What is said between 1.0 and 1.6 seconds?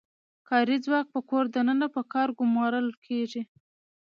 په کور